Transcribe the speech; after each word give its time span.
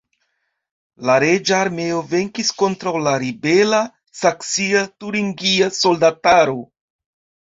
La 1.07 1.15
reĝa 1.23 1.57
armeo 1.65 1.99
venkis 2.13 2.49
kontraŭ 2.61 2.93
la 3.07 3.13
ribela 3.23 3.81
saksia-turingia 4.21 5.69
soldataro. 5.81 6.57